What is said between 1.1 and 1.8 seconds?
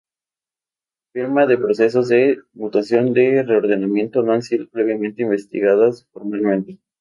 Las firmas de